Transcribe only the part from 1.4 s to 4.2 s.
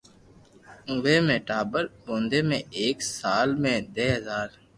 ٽاٻر ٻودي ۾ ايڪ سال ۾ دھي